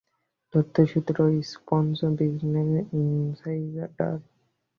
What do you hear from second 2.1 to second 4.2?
business insider